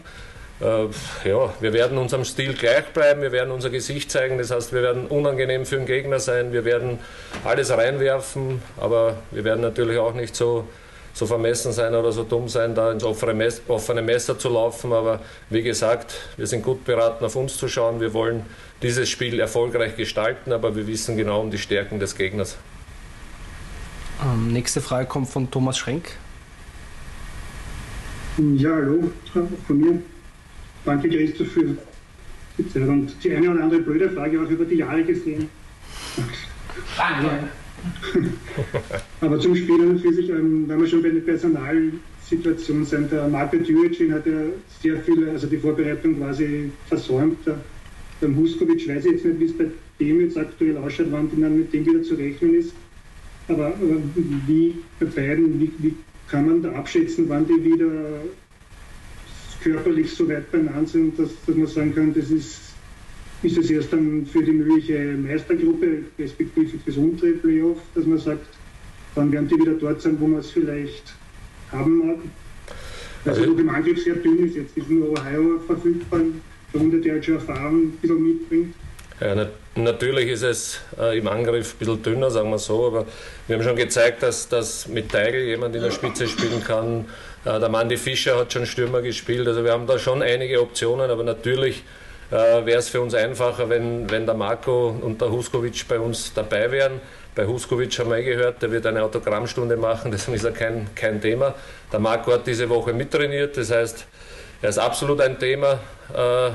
Äh, 0.60 0.88
ja, 1.30 1.54
wir 1.60 1.74
werden 1.74 1.98
unserem 2.00 2.26
Stil 2.26 2.54
gleich 2.54 2.88
bleiben, 2.88 3.22
wir 3.22 3.32
werden 3.32 3.52
unser 3.52 3.70
Gesicht 3.70 4.10
zeigen, 4.10 4.40
das 4.40 4.50
heißt, 4.50 4.74
wir 4.74 4.82
werden 4.82 5.06
unangenehm 5.06 5.66
für 5.66 5.78
den 5.78 5.86
Gegner 5.86 6.20
sein, 6.20 6.52
wir 6.52 6.66
werden 6.66 6.98
alles 7.44 7.70
reinwerfen, 7.70 8.62
aber 8.78 9.18
wir 9.30 9.44
werden 9.44 9.62
natürlich 9.62 10.00
auch 10.00 10.16
nicht 10.16 10.36
so, 10.36 10.68
so 11.14 11.28
vermessen 11.28 11.74
sein 11.74 11.94
oder 11.94 12.12
so 12.12 12.24
dumm 12.24 12.50
sein, 12.50 12.74
da 12.74 12.92
ins 12.92 13.04
offene, 13.04 13.36
Messer, 13.36 13.62
offene 13.68 14.02
Messer 14.02 14.40
zu 14.40 14.50
laufen. 14.50 14.94
Aber 14.94 15.22
wie 15.52 15.62
gesagt, 15.62 16.14
wir 16.38 16.48
sind 16.48 16.64
gut 16.64 16.86
beraten, 16.86 17.24
auf 17.24 17.36
uns 17.36 17.58
zu 17.58 17.68
schauen. 17.68 18.00
Wir 18.00 18.14
wollen 18.14 18.44
dieses 18.82 19.10
Spiel 19.10 19.40
erfolgreich 19.40 19.96
gestalten, 19.96 20.52
aber 20.54 20.76
wir 20.76 20.88
wissen 20.88 21.18
genau 21.18 21.42
um 21.42 21.52
die 21.52 21.58
Stärken 21.60 22.00
des 22.00 22.16
Gegners. 22.16 22.58
Ähm, 24.24 24.52
nächste 24.54 24.82
Frage 24.82 25.08
kommt 25.08 25.30
von 25.30 25.52
Thomas 25.52 25.78
Schrenk. 25.78 26.10
Ja, 28.38 28.72
hallo, 28.72 29.12
von 29.66 29.78
mir. 29.78 30.02
Danke, 30.88 31.10
Christoph, 31.10 31.50
für 31.50 31.76
die 32.58 32.70
Zeit 32.70 32.88
und 32.88 33.14
die 33.22 33.32
eine 33.34 33.52
oder 33.52 33.64
andere 33.64 33.82
blöde 33.82 34.10
Frage 34.10 34.42
auch 34.42 34.50
über 34.50 34.64
die 34.64 34.76
Jahre 34.76 35.04
gesehen. 35.04 35.50
Aber 39.20 39.38
zum 39.38 39.54
Spiel 39.54 39.82
an 39.82 39.90
und 39.90 40.00
für 40.00 40.14
sich, 40.14 40.30
ähm, 40.30 40.64
wenn 40.66 40.80
wir 40.80 40.88
schon 40.88 41.04
bei 41.04 41.10
der 41.10 41.20
Personalsituation 41.20 42.86
sind, 42.86 43.12
der 43.12 43.28
Marco 43.28 43.58
Djuricin 43.58 44.14
hat 44.14 44.26
ja 44.28 44.44
sehr 44.82 44.98
viel, 45.02 45.28
also 45.28 45.48
die 45.48 45.58
Vorbereitung 45.58 46.20
quasi 46.20 46.72
versäumt. 46.88 47.46
Der, 47.46 47.60
beim 48.22 48.38
Huskovic 48.38 48.88
weiß 48.88 49.08
ich 49.08 49.12
jetzt 49.12 49.26
nicht, 49.26 49.40
wie 49.42 49.46
es 49.46 49.58
bei 49.58 49.66
dem 50.00 50.22
jetzt 50.22 50.38
aktuell 50.38 50.78
ausschaut, 50.78 51.08
wann 51.12 51.30
dann 51.38 51.58
mit 51.58 51.74
dem 51.74 51.86
wieder 51.86 52.02
zu 52.02 52.16
rechnen 52.16 52.54
ist. 52.54 52.72
Aber, 53.50 53.68
aber 53.68 54.02
wie 54.48 54.76
bei 55.02 55.06
beiden, 55.08 55.60
wie, 55.60 55.74
wie 55.80 55.94
kann 56.30 56.46
man 56.46 56.62
da 56.62 56.72
abschätzen, 56.72 57.28
wann 57.28 57.46
die 57.46 57.62
wieder 57.62 57.92
körperlich 59.68 60.12
so 60.12 60.28
weit 60.30 60.52
beieinander 60.52 60.88
sind, 60.88 61.20
dass, 61.20 61.30
dass 61.46 61.56
man 61.56 61.68
sagen 61.68 61.94
kann, 61.94 62.14
das 62.14 62.30
ist, 62.32 62.60
ist 63.44 63.58
es 63.58 63.70
erst 63.70 63.92
dann 63.92 64.26
für 64.26 64.44
die 64.44 64.52
mögliche 64.52 65.16
Meistergruppe, 65.18 66.04
respektive 66.18 66.78
fürs 66.80 66.98
untere 66.98 67.34
Playoff, 67.34 67.78
dass 67.94 68.06
man 68.06 68.18
sagt, 68.18 68.48
dann 69.16 69.32
werden 69.32 69.48
die 69.48 69.60
wieder 69.60 69.74
dort 69.74 70.02
sein, 70.02 70.18
wo 70.20 70.28
man 70.28 70.40
es 70.40 70.52
vielleicht 70.52 71.14
haben 71.72 71.98
mag. 71.98 72.18
Also, 73.26 73.42
also 73.42 73.58
im 73.58 73.70
Angriff 73.70 74.02
sehr 74.04 74.16
dünn 74.16 74.46
ist, 74.46 74.56
jetzt 74.56 74.78
ist 74.78 74.90
nur 74.90 75.10
Ohio 75.12 75.60
verfügbar, 75.66 76.22
der 76.74 76.82
Runde, 76.82 77.00
der 77.02 77.14
halt 77.14 77.26
schon 77.26 77.36
Erfahrung 77.36 77.84
ein 77.84 77.92
bisschen 78.02 78.24
mitbringt. 78.24 78.74
Ja, 79.20 79.34
nat 79.34 79.50
natürlich 79.76 80.30
ist 80.30 80.44
es 80.44 80.80
äh, 81.00 81.18
im 81.18 81.28
Angriff 81.28 81.74
ein 81.74 81.78
bisschen 81.80 82.04
dünner, 82.04 82.30
sagen 82.30 82.52
wir 82.52 82.60
so, 82.60 82.86
aber 82.86 83.06
wir 83.48 83.56
haben 83.56 83.64
schon 83.64 83.76
gezeigt, 83.76 84.22
dass, 84.22 84.48
dass 84.48 84.88
mit 84.88 85.12
Teigl 85.12 85.40
jemand 85.42 85.76
in 85.76 85.82
der 85.82 85.92
Spitze 85.92 86.28
spielen 86.28 86.64
kann, 86.64 87.06
äh, 87.44 87.60
der 87.60 87.70
Mandy 87.70 87.98
Fischer 87.98 88.38
hat 88.38 88.54
schon 88.54 88.66
Stürmer 88.68 89.02
gespielt. 89.02 89.48
Also 89.48 89.64
wir 89.64 89.72
haben 89.72 89.88
da 89.88 89.98
schon 89.98 90.22
einige 90.22 90.62
Optionen, 90.62 91.10
aber 91.10 91.24
natürlich 91.24 91.84
äh, 92.30 92.66
wäre 92.66 92.78
es 92.78 92.90
für 92.90 93.02
uns 93.02 93.16
einfacher, 93.16 93.70
wenn, 93.70 94.10
wenn 94.10 94.26
der 94.26 94.36
Marco 94.36 94.90
und 94.90 95.20
der 95.22 95.32
Huskovic 95.32 95.88
bei 95.88 96.00
uns 96.00 96.34
dabei 96.34 96.70
wären. 96.72 97.02
Bei 97.34 97.46
Huskovic 97.46 97.98
haben 98.00 98.10
wir 98.12 98.18
eh 98.18 98.24
gehört, 98.24 98.62
der 98.62 98.72
wird 98.72 98.86
eine 98.86 99.02
Autogrammstunde 99.02 99.78
machen, 99.78 100.12
das 100.12 100.28
ist 100.28 100.44
ja 100.44 100.52
kein, 100.52 100.90
kein 100.94 101.22
Thema. 101.22 101.56
Der 101.92 102.00
Marco 102.00 102.34
hat 102.34 102.46
diese 102.46 102.70
Woche 102.70 102.94
mittrainiert, 102.94 103.58
das 103.58 103.72
heißt, 103.72 104.06
er 104.62 104.70
ist 104.70 104.78
absolut 104.80 105.22
ein 105.22 105.40
Thema 105.40 105.80
äh, 106.14 106.52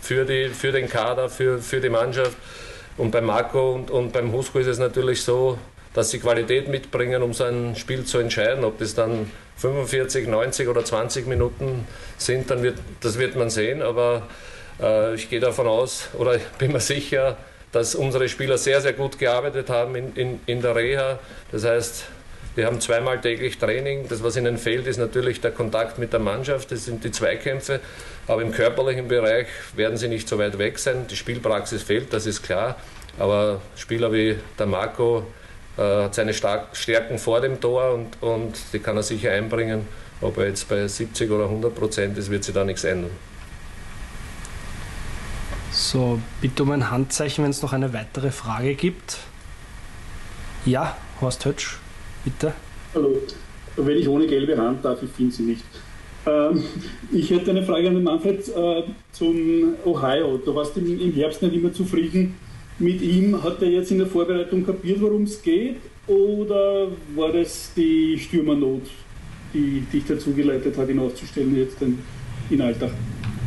für, 0.00 0.24
die, 0.24 0.48
für 0.48 0.72
den 0.72 0.88
Kader, 0.88 1.28
für, 1.28 1.58
für 1.58 1.80
die 1.80 1.88
Mannschaft. 1.88 2.36
Und 2.96 3.10
bei 3.10 3.20
Marco 3.20 3.72
und, 3.72 3.90
und 3.90 4.12
beim 4.12 4.32
Husko 4.32 4.58
ist 4.58 4.66
es 4.66 4.78
natürlich 4.78 5.22
so, 5.22 5.58
dass 5.94 6.10
sie 6.10 6.18
Qualität 6.18 6.68
mitbringen, 6.68 7.22
um 7.22 7.32
so 7.32 7.44
ein 7.44 7.74
Spiel 7.76 8.04
zu 8.04 8.18
entscheiden. 8.18 8.64
Ob 8.64 8.78
das 8.78 8.94
dann 8.94 9.30
45, 9.56 10.28
90 10.28 10.68
oder 10.68 10.84
20 10.84 11.26
Minuten 11.26 11.86
sind, 12.18 12.50
dann 12.50 12.62
wird, 12.62 12.78
das 13.00 13.18
wird 13.18 13.36
man 13.36 13.50
sehen. 13.50 13.82
Aber 13.82 14.28
äh, 14.80 15.14
ich 15.14 15.30
gehe 15.30 15.40
davon 15.40 15.66
aus 15.66 16.08
oder 16.14 16.38
bin 16.58 16.72
mir 16.72 16.80
sicher, 16.80 17.36
dass 17.72 17.94
unsere 17.94 18.28
Spieler 18.28 18.58
sehr, 18.58 18.80
sehr 18.80 18.92
gut 18.92 19.18
gearbeitet 19.18 19.70
haben 19.70 19.94
in, 19.94 20.14
in, 20.14 20.40
in 20.46 20.62
der 20.62 20.74
Reha. 20.74 21.18
Das 21.52 21.64
heißt, 21.64 22.04
wir 22.54 22.66
haben 22.66 22.80
zweimal 22.80 23.20
täglich 23.20 23.58
Training. 23.58 24.08
Das, 24.08 24.22
was 24.22 24.36
ihnen 24.36 24.58
fehlt, 24.58 24.86
ist 24.86 24.98
natürlich 24.98 25.40
der 25.40 25.52
Kontakt 25.52 25.98
mit 25.98 26.12
der 26.12 26.20
Mannschaft. 26.20 26.72
Das 26.72 26.84
sind 26.84 27.04
die 27.04 27.10
Zweikämpfe. 27.10 27.80
Aber 28.26 28.42
im 28.42 28.52
körperlichen 28.52 29.08
Bereich 29.08 29.46
werden 29.76 29.96
sie 29.96 30.08
nicht 30.08 30.28
so 30.28 30.38
weit 30.38 30.58
weg 30.58 30.78
sein. 30.78 31.06
Die 31.08 31.16
Spielpraxis 31.16 31.82
fehlt, 31.82 32.12
das 32.12 32.26
ist 32.26 32.42
klar. 32.42 32.76
Aber 33.18 33.60
Spieler 33.76 34.12
wie 34.12 34.36
der 34.58 34.66
Marco, 34.66 35.26
äh, 35.76 36.04
hat 36.04 36.14
seine 36.14 36.34
Stärken 36.34 37.18
vor 37.18 37.40
dem 37.40 37.60
Tor 37.60 37.92
und, 37.92 38.22
und 38.22 38.56
die 38.72 38.78
kann 38.80 38.96
er 38.96 39.02
sicher 39.02 39.32
einbringen. 39.32 39.86
Ob 40.20 40.36
er 40.36 40.48
jetzt 40.48 40.68
bei 40.68 40.86
70 40.86 41.30
oder 41.30 41.44
100 41.44 41.74
Prozent 41.74 42.18
ist, 42.18 42.30
wird 42.30 42.44
sich 42.44 42.54
da 42.54 42.64
nichts 42.64 42.84
ändern. 42.84 43.10
So, 45.72 46.20
bitte 46.40 46.64
um 46.64 46.72
ein 46.72 46.90
Handzeichen, 46.90 47.44
wenn 47.44 47.50
es 47.50 47.62
noch 47.62 47.72
eine 47.72 47.92
weitere 47.92 48.30
Frage 48.30 48.74
gibt. 48.74 49.18
Ja, 50.66 50.96
Horst 51.20 51.46
Hötsch, 51.46 51.78
bitte. 52.24 52.52
Hallo. 52.94 53.16
Wenn 53.76 53.96
ich 53.96 54.08
ohne 54.08 54.26
gelbe 54.26 54.56
Hand 54.58 54.84
darf, 54.84 55.02
ich 55.02 55.10
finde 55.10 55.34
sie 55.34 55.42
nicht. 55.44 55.64
Ähm, 56.26 56.62
ich 57.12 57.30
hätte 57.30 57.50
eine 57.50 57.62
Frage 57.62 57.88
an 57.88 57.94
den 57.94 58.04
Manfred 58.04 58.46
äh, 58.48 58.82
zum 59.12 59.74
Ohio. 59.84 60.38
Du 60.38 60.54
warst 60.54 60.76
im, 60.76 61.00
im 61.00 61.12
Herbst 61.12 61.42
nicht 61.42 61.54
immer 61.54 61.72
zufrieden 61.72 62.34
mit 62.78 63.00
ihm. 63.00 63.42
Hat 63.42 63.62
er 63.62 63.68
jetzt 63.68 63.90
in 63.90 63.98
der 63.98 64.06
Vorbereitung 64.06 64.64
kapiert, 64.64 65.00
worum 65.00 65.24
es 65.24 65.40
geht? 65.40 65.76
Oder 66.06 66.88
war 67.14 67.32
das 67.32 67.72
die 67.76 68.18
Stürmernot, 68.18 68.82
die 69.54 69.84
dich 69.92 70.04
dazu 70.06 70.32
geleitet 70.32 70.76
hat, 70.76 70.88
ihn 70.88 70.98
auszustellen 70.98 71.56
jetzt 71.56 71.80
in, 71.80 71.98
in 72.50 72.60
Alltag? 72.60 72.90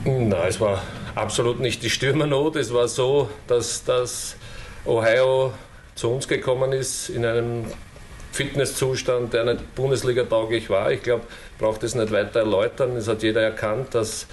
Nein, 0.06 0.34
es 0.48 0.60
war 0.60 0.82
absolut 1.16 1.60
nicht 1.60 1.84
die 1.84 1.90
Stürmernot. 1.90 2.56
Es 2.56 2.74
war 2.74 2.88
so, 2.88 3.30
dass, 3.48 3.84
dass 3.84 4.36
Ohio 4.86 5.54
zu 5.96 6.10
uns 6.10 6.28
gekommen 6.28 6.72
ist 6.72 7.10
in 7.10 7.26
einem 7.26 7.66
Fitnesszustand, 8.34 9.32
der 9.34 9.46
nicht 9.46 9.76
Bundesliga-tauglich 9.76 10.68
war. 10.68 10.92
Ich 10.92 11.04
glaube, 11.04 11.24
braucht 11.60 11.84
es 11.84 11.94
nicht 11.94 12.12
weiter 12.12 12.40
erläutern. 12.40 12.98
Es 12.98 13.08
hat 13.08 13.22
jeder 13.22 13.42
erkannt, 13.42 13.94
dass, 13.94 14.26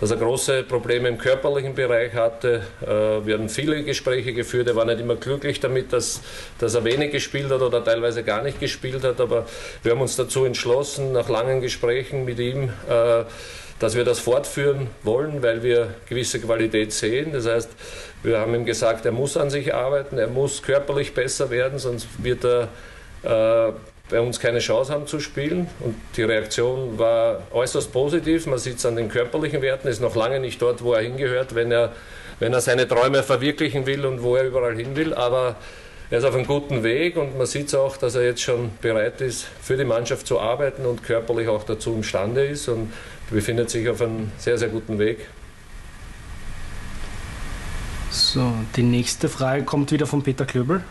dass 0.00 0.10
er 0.10 0.16
große 0.16 0.64
Probleme 0.64 1.08
im 1.08 1.18
körperlichen 1.18 1.72
Bereich 1.76 2.14
hatte. 2.14 2.62
Äh, 2.82 3.24
wir 3.24 3.38
haben 3.38 3.48
viele 3.48 3.84
Gespräche 3.84 4.32
geführt. 4.32 4.66
Er 4.66 4.74
war 4.74 4.84
nicht 4.84 4.98
immer 4.98 5.14
glücklich 5.14 5.60
damit, 5.60 5.92
dass, 5.92 6.20
dass 6.58 6.74
er 6.74 6.82
wenig 6.82 7.12
gespielt 7.12 7.48
hat 7.52 7.62
oder 7.62 7.84
teilweise 7.84 8.24
gar 8.24 8.42
nicht 8.42 8.58
gespielt 8.58 9.04
hat. 9.04 9.20
Aber 9.20 9.46
wir 9.84 9.92
haben 9.92 10.00
uns 10.00 10.16
dazu 10.16 10.44
entschlossen, 10.44 11.12
nach 11.12 11.28
langen 11.28 11.60
Gesprächen 11.60 12.24
mit 12.24 12.40
ihm, 12.40 12.70
äh, 12.90 13.22
dass 13.78 13.94
wir 13.94 14.04
das 14.04 14.18
fortführen 14.18 14.88
wollen, 15.04 15.44
weil 15.44 15.62
wir 15.62 15.94
gewisse 16.08 16.40
Qualität 16.40 16.92
sehen. 16.92 17.32
Das 17.32 17.46
heißt, 17.46 17.70
wir 18.24 18.40
haben 18.40 18.52
ihm 18.52 18.64
gesagt, 18.64 19.06
er 19.06 19.12
muss 19.12 19.36
an 19.36 19.48
sich 19.48 19.72
arbeiten, 19.72 20.18
er 20.18 20.26
muss 20.26 20.60
körperlich 20.60 21.14
besser 21.14 21.50
werden, 21.50 21.78
sonst 21.78 22.08
wird 22.18 22.44
er 22.44 22.68
äh, 23.24 23.72
bei 24.10 24.20
uns 24.20 24.38
keine 24.38 24.58
Chance 24.58 24.92
haben 24.92 25.06
zu 25.06 25.20
spielen. 25.20 25.66
Und 25.80 25.96
die 26.16 26.22
Reaktion 26.22 26.98
war 26.98 27.42
äußerst 27.52 27.92
positiv. 27.92 28.46
Man 28.46 28.58
sieht 28.58 28.76
es 28.76 28.86
an 28.86 28.96
den 28.96 29.08
körperlichen 29.08 29.62
Werten, 29.62 29.88
ist 29.88 30.00
noch 30.00 30.14
lange 30.14 30.40
nicht 30.40 30.60
dort, 30.60 30.82
wo 30.82 30.92
er 30.92 31.02
hingehört, 31.02 31.54
wenn 31.54 31.72
er, 31.72 31.92
wenn 32.38 32.52
er 32.52 32.60
seine 32.60 32.86
Träume 32.86 33.22
verwirklichen 33.22 33.86
will 33.86 34.04
und 34.04 34.22
wo 34.22 34.36
er 34.36 34.44
überall 34.44 34.76
hin 34.76 34.94
will. 34.96 35.14
Aber 35.14 35.56
er 36.10 36.18
ist 36.18 36.24
auf 36.24 36.34
einem 36.34 36.46
guten 36.46 36.82
Weg 36.82 37.16
und 37.16 37.38
man 37.38 37.46
sieht 37.46 37.68
es 37.68 37.74
auch, 37.74 37.96
dass 37.96 38.14
er 38.14 38.24
jetzt 38.24 38.42
schon 38.42 38.72
bereit 38.82 39.20
ist, 39.20 39.46
für 39.62 39.76
die 39.76 39.84
Mannschaft 39.84 40.26
zu 40.26 40.38
arbeiten 40.38 40.84
und 40.84 41.02
körperlich 41.02 41.48
auch 41.48 41.64
dazu 41.64 41.94
imstande 41.94 42.44
ist 42.44 42.68
und 42.68 42.92
befindet 43.30 43.70
sich 43.70 43.88
auf 43.88 44.02
einem 44.02 44.30
sehr, 44.38 44.58
sehr 44.58 44.68
guten 44.68 44.98
Weg. 44.98 45.26
So, 48.10 48.52
die 48.76 48.82
nächste 48.82 49.28
Frage 49.28 49.64
kommt 49.64 49.90
wieder 49.90 50.06
von 50.06 50.22
Peter 50.22 50.44
Klöbel. 50.44 50.84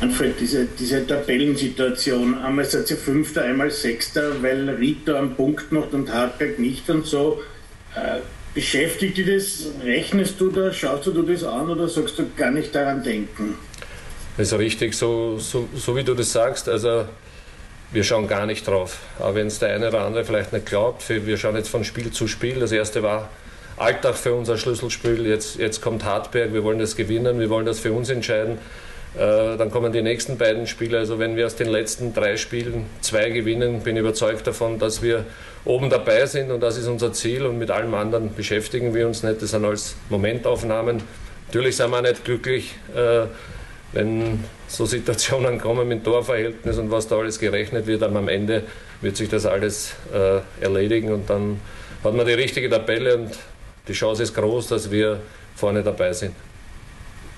Manfred, 0.00 0.40
diese, 0.40 0.64
diese 0.64 1.06
Tabellensituation, 1.06 2.38
einmal 2.38 2.64
seid 2.64 2.90
ihr 2.90 2.96
Fünfter, 2.96 3.42
einmal 3.42 3.70
Sechster, 3.70 4.42
weil 4.42 4.70
Rito 4.70 5.14
am 5.14 5.34
Punkt 5.34 5.72
macht 5.72 5.92
und 5.92 6.10
Hartberg 6.10 6.58
nicht 6.58 6.88
und 6.88 7.04
so. 7.04 7.42
Äh, 7.94 8.20
beschäftigt 8.54 9.18
dich 9.18 9.26
das? 9.26 9.66
Rechnest 9.84 10.40
du 10.40 10.50
da, 10.50 10.72
schaust 10.72 11.06
du 11.06 11.22
das 11.22 11.44
an 11.44 11.68
oder 11.68 11.86
sagst 11.86 12.18
du 12.18 12.24
gar 12.34 12.50
nicht 12.50 12.74
daran 12.74 13.02
denken? 13.02 13.56
Das 14.38 14.52
ist 14.52 14.58
richtig, 14.58 14.94
so, 14.94 15.38
so, 15.38 15.68
so 15.74 15.94
wie 15.96 16.02
du 16.02 16.14
das 16.14 16.32
sagst. 16.32 16.66
Also 16.66 17.04
wir 17.92 18.04
schauen 18.04 18.26
gar 18.26 18.46
nicht 18.46 18.66
drauf. 18.66 19.00
Aber 19.18 19.34
wenn 19.34 19.48
es 19.48 19.58
der 19.58 19.74
eine 19.74 19.88
oder 19.88 20.00
andere 20.00 20.24
vielleicht 20.24 20.54
nicht 20.54 20.64
glaubt, 20.64 21.06
wir 21.08 21.36
schauen 21.36 21.56
jetzt 21.56 21.68
von 21.68 21.84
Spiel 21.84 22.10
zu 22.10 22.26
Spiel. 22.26 22.58
Das 22.58 22.72
erste 22.72 23.02
war 23.02 23.28
Alltag 23.76 24.16
für 24.16 24.32
unser 24.32 24.56
Schlüsselspiel. 24.56 25.26
Jetzt, 25.26 25.58
jetzt 25.58 25.82
kommt 25.82 26.04
Hartberg, 26.04 26.54
wir 26.54 26.64
wollen 26.64 26.78
das 26.78 26.96
gewinnen, 26.96 27.38
wir 27.38 27.50
wollen 27.50 27.66
das 27.66 27.80
für 27.80 27.92
uns 27.92 28.08
entscheiden. 28.08 28.58
Äh, 29.16 29.56
dann 29.56 29.70
kommen 29.70 29.92
die 29.92 30.02
nächsten 30.02 30.38
beiden 30.38 30.66
Spiele. 30.66 30.98
Also 30.98 31.18
wenn 31.18 31.36
wir 31.36 31.46
aus 31.46 31.56
den 31.56 31.68
letzten 31.68 32.14
drei 32.14 32.36
Spielen 32.36 32.86
zwei 33.00 33.30
gewinnen, 33.30 33.80
bin 33.80 33.96
ich 33.96 34.00
überzeugt 34.00 34.46
davon, 34.46 34.78
dass 34.78 35.02
wir 35.02 35.24
oben 35.64 35.90
dabei 35.90 36.26
sind 36.26 36.50
und 36.50 36.60
das 36.60 36.78
ist 36.78 36.86
unser 36.86 37.12
Ziel 37.12 37.44
und 37.44 37.58
mit 37.58 37.70
allem 37.70 37.94
anderen 37.94 38.34
beschäftigen 38.34 38.94
wir 38.94 39.06
uns 39.06 39.22
nicht. 39.22 39.42
Das 39.42 39.50
sind 39.50 39.64
alles 39.64 39.96
Momentaufnahmen. 40.08 41.02
Natürlich 41.48 41.76
sind 41.76 41.90
wir 41.90 42.02
nicht 42.02 42.24
glücklich, 42.24 42.76
äh, 42.94 43.26
wenn 43.92 44.44
so 44.68 44.86
Situationen 44.86 45.58
kommen 45.58 45.88
mit 45.88 46.04
Torverhältnis 46.04 46.78
und 46.78 46.92
was 46.92 47.08
da 47.08 47.18
alles 47.18 47.40
gerechnet 47.40 47.88
wird, 47.88 48.04
aber 48.04 48.20
am 48.20 48.28
Ende 48.28 48.62
wird 49.00 49.16
sich 49.16 49.28
das 49.28 49.46
alles 49.46 49.94
äh, 50.14 50.40
erledigen 50.62 51.12
und 51.12 51.28
dann 51.28 51.60
hat 52.04 52.14
man 52.14 52.24
die 52.24 52.34
richtige 52.34 52.70
Tabelle 52.70 53.16
und 53.16 53.30
die 53.88 53.92
Chance 53.92 54.22
ist 54.22 54.34
groß, 54.34 54.68
dass 54.68 54.90
wir 54.92 55.20
vorne 55.56 55.82
dabei 55.82 56.12
sind. 56.12 56.34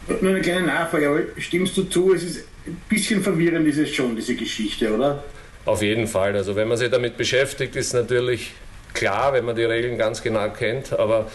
Nur 0.09 0.31
eine 0.31 0.41
kleine 0.41 0.67
Nachfrage, 0.67 1.09
aber 1.09 1.21
stimmst 1.39 1.77
du 1.77 1.85
zu, 1.85 2.13
es 2.15 2.23
ist 2.25 2.45
ein 2.67 2.81
bisschen 2.89 3.23
verwirrend 3.23 3.67
ist 3.67 3.79
es 3.79 3.95
schon, 3.95 4.17
diese 4.17 4.35
Geschichte, 4.35 4.93
oder? 4.95 5.23
Auf 5.65 5.83
jeden 5.83 6.07
Fall. 6.07 6.35
Also 6.37 6.57
wenn 6.57 6.69
man 6.69 6.77
sich 6.77 6.91
damit 6.91 7.17
beschäftigt, 7.17 7.77
ist 7.77 7.93
natürlich 7.93 8.53
klar, 8.95 9.33
wenn 9.33 9.45
man 9.45 9.57
die 9.57 9.65
Regeln 9.65 9.97
ganz 9.97 10.23
genau 10.23 10.49
kennt, 10.51 10.93
aber 10.93 11.31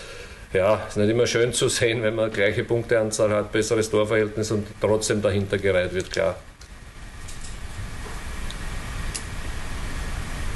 ja, 0.53 0.81
es 0.87 0.95
ist 0.95 0.97
nicht 0.97 1.09
immer 1.09 1.27
schön 1.27 1.53
zu 1.53 1.69
sehen, 1.69 2.03
wenn 2.03 2.15
man 2.15 2.31
gleiche 2.31 2.63
Punkteanzahl 2.63 3.29
hat, 3.31 3.51
besseres 3.51 3.89
Torverhältnis 3.89 4.51
und 4.51 4.67
trotzdem 4.79 5.21
dahinter 5.21 5.57
gereiht 5.57 5.93
wird, 5.93 6.11
klar. 6.11 6.35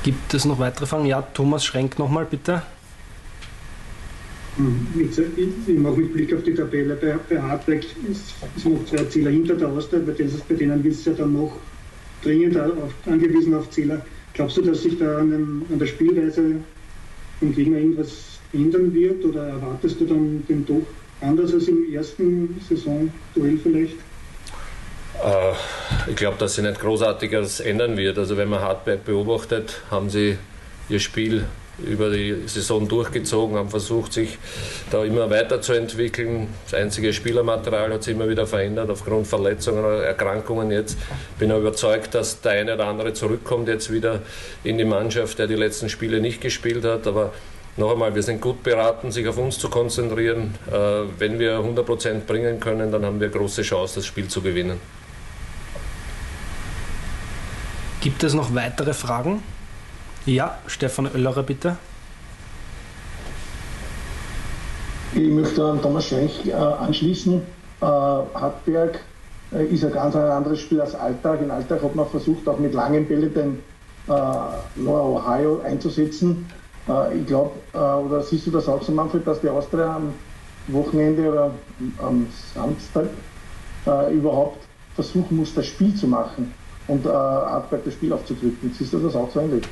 Gibt 0.03 0.33
es 0.33 0.45
noch 0.45 0.57
weitere 0.59 0.85
Fragen? 0.85 1.05
Ja, 1.05 1.21
Thomas 1.21 1.63
Schrenk 1.63 1.99
nochmal 1.99 2.25
bitte. 2.25 2.63
Ich 4.57 5.77
mache 5.77 5.97
mit 5.97 6.13
Blick 6.13 6.33
auf 6.33 6.43
die 6.43 6.53
Tabelle 6.53 6.95
bei, 6.95 7.15
bei 7.29 7.41
Hartberg, 7.41 7.83
ist, 8.09 8.33
ist 8.55 8.65
noch 8.65 8.85
zwei 8.85 9.03
Zähler 9.05 9.31
hinter 9.31 9.55
der 9.55 9.69
Austria, 9.69 10.01
bei 10.05 10.11
denen, 10.11 10.41
bei 10.47 10.55
denen 10.55 10.85
ist 10.85 10.99
es 10.99 11.05
ja 11.05 11.13
dann 11.13 11.33
noch 11.33 11.53
dringend 12.21 12.57
auf, 12.59 12.93
angewiesen 13.05 13.53
auf 13.53 13.69
Zähler. 13.69 14.05
Glaubst 14.33 14.57
du, 14.57 14.61
dass 14.61 14.83
sich 14.83 14.99
da 14.99 15.19
an, 15.19 15.31
dem, 15.31 15.65
an 15.71 15.79
der 15.79 15.85
Spielweise 15.85 16.55
vom 17.39 17.55
Gegner 17.55 17.77
irgendwas 17.77 18.39
ändern 18.53 18.93
wird 18.93 19.23
oder 19.23 19.47
erwartest 19.47 20.01
du 20.01 20.05
dann 20.05 20.43
den 20.47 20.65
doch 20.65 20.85
anders 21.21 21.53
als 21.53 21.67
im 21.67 21.93
ersten 21.93 22.59
Saisonduell 22.67 23.57
vielleicht? 23.63 23.95
Äh, 25.23 26.09
ich 26.09 26.15
glaube, 26.15 26.37
dass 26.37 26.55
sich 26.55 26.63
nicht 26.63 26.79
großartiges 26.79 27.61
ändern 27.61 27.95
wird. 27.97 28.17
Also 28.17 28.37
wenn 28.37 28.49
man 28.49 28.61
Hartberg 28.61 29.05
beobachtet, 29.05 29.81
haben 29.89 30.09
sie 30.09 30.37
ihr 30.89 30.99
Spiel 30.99 31.45
über 31.85 32.09
die 32.09 32.35
Saison 32.47 32.87
durchgezogen, 32.87 33.57
haben 33.57 33.69
versucht, 33.69 34.13
sich 34.13 34.37
da 34.89 35.03
immer 35.03 35.29
weiterzuentwickeln. 35.29 36.47
Das 36.65 36.79
einzige 36.79 37.13
Spielermaterial 37.13 37.93
hat 37.93 38.03
sich 38.03 38.15
immer 38.15 38.29
wieder 38.29 38.47
verändert 38.47 38.89
aufgrund 38.89 39.27
Verletzungen 39.27 39.79
oder 39.79 40.03
Erkrankungen 40.03 40.71
jetzt. 40.71 40.97
Bin 41.39 41.51
auch 41.51 41.59
überzeugt, 41.59 42.15
dass 42.15 42.41
der 42.41 42.53
eine 42.53 42.73
oder 42.75 42.87
andere 42.87 43.13
zurückkommt 43.13 43.67
jetzt 43.67 43.91
wieder 43.91 44.21
in 44.63 44.77
die 44.77 44.85
Mannschaft, 44.85 45.39
der 45.39 45.47
die 45.47 45.55
letzten 45.55 45.89
Spiele 45.89 46.21
nicht 46.21 46.41
gespielt 46.41 46.83
hat. 46.85 47.07
Aber 47.07 47.31
noch 47.77 47.91
einmal, 47.91 48.13
wir 48.13 48.23
sind 48.23 48.41
gut 48.41 48.63
beraten, 48.63 49.11
sich 49.11 49.27
auf 49.27 49.37
uns 49.37 49.57
zu 49.57 49.69
konzentrieren. 49.69 50.55
Äh, 50.69 50.73
wenn 51.17 51.39
wir 51.39 51.59
100% 51.59 52.21
bringen 52.21 52.59
können, 52.59 52.91
dann 52.91 53.05
haben 53.05 53.19
wir 53.19 53.29
große 53.29 53.61
Chance, 53.61 53.95
das 53.95 54.05
Spiel 54.05 54.27
zu 54.27 54.41
gewinnen. 54.41 54.79
Gibt 58.01 58.23
es 58.23 58.33
noch 58.33 58.53
weitere 58.55 58.93
Fragen? 58.93 59.43
Ja, 60.25 60.59
Stefan 60.67 61.07
Oellerer, 61.07 61.41
bitte. 61.41 61.77
Ich 65.13 65.29
möchte 65.29 65.65
an 65.65 65.81
Thomas 65.81 66.05
Schrenk 66.05 66.45
äh, 66.45 66.53
anschließen. 66.53 67.41
Äh, 67.81 67.85
Hartberg 67.85 68.99
äh, 69.51 69.65
ist 69.65 69.83
ein 69.83 69.91
ganz 69.91 70.15
anderes 70.15 70.59
Spiel 70.59 70.79
als 70.79 70.93
Alltag. 70.93 71.41
In 71.41 71.49
Alltag 71.49 71.81
hat 71.81 71.95
man 71.95 72.07
versucht, 72.07 72.47
auch 72.47 72.59
mit 72.59 72.73
langen 72.73 73.07
Bällen 73.07 73.33
den 73.33 73.63
Lower 74.07 75.15
Ohio 75.15 75.61
einzusetzen. 75.63 76.49
Ich 77.15 77.27
glaube, 77.27 77.51
oder 77.71 78.23
siehst 78.23 78.47
du 78.47 78.51
das 78.51 78.67
auch 78.67 78.81
so, 78.81 78.91
Manfred, 78.91 79.25
dass 79.27 79.39
die 79.39 79.47
Austria 79.47 79.95
am 79.95 80.13
Wochenende 80.67 81.31
oder 81.31 81.51
am 82.01 82.25
Samstag 82.53 83.05
überhaupt 84.11 84.63
versuchen 84.95 85.37
muss, 85.37 85.53
das 85.53 85.67
Spiel 85.67 85.93
zu 85.93 86.07
machen 86.07 86.51
und 86.87 87.05
Hartberg 87.05 87.85
das 87.85 87.93
Spiel 87.93 88.11
aufzudrücken? 88.11 88.73
Siehst 88.77 88.91
du 88.91 88.97
das 88.97 89.15
auch 89.15 89.29
so 89.31 89.39
ähnlich? 89.39 89.63